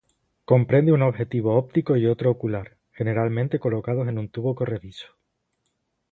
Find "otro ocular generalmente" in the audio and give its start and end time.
2.07-3.59